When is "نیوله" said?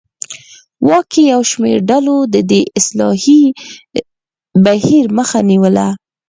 5.49-5.87